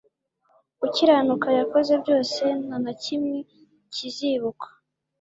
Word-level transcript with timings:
gukiranuka 0.79 1.47
yakoze 1.59 1.93
byose 2.03 2.43
nta 2.65 2.77
na 2.83 2.93
kimwe 3.03 3.37
kizibukwa 3.93 4.67